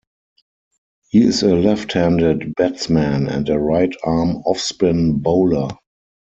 [1.09, 5.77] He is a left-handed batsman and a right-arm offspin bowler.